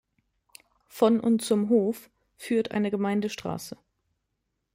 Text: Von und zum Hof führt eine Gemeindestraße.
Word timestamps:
Von 0.87 1.19
und 1.19 1.43
zum 1.43 1.69
Hof 1.69 2.09
führt 2.35 2.71
eine 2.71 2.89
Gemeindestraße. 2.89 3.77